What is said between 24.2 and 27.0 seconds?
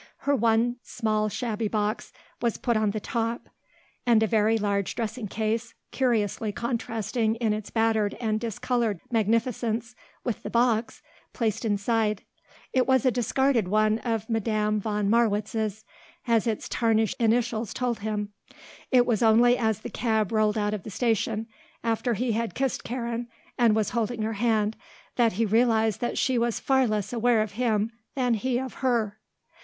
her hand, that he realized that she was far